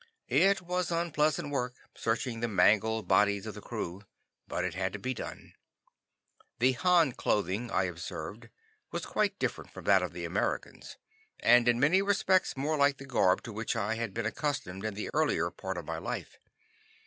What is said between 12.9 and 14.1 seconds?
the garb to which I